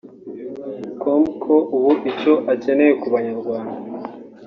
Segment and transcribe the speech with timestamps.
[1.01, 3.71] com ko ubu icyo akeneye ku banyarwanda